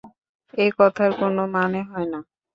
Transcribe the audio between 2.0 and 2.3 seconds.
না।